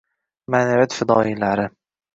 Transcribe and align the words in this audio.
Ma’naviyat 0.55 0.97
fidoyilari 1.01 1.71